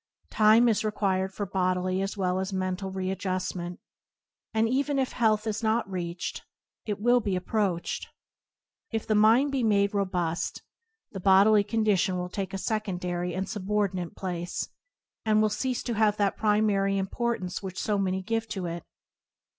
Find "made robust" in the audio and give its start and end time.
9.61-10.63